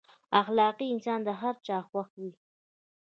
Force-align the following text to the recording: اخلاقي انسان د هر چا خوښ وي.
اخلاقي 0.41 0.87
انسان 0.93 1.19
د 1.23 1.29
هر 1.41 1.55
چا 1.67 1.77
خوښ 1.87 2.09
وي. 2.21 2.31